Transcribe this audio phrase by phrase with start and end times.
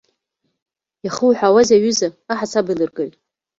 [1.05, 3.11] Иахуҳәаауазеи, аҩыза аҳасабеилыргаҩ?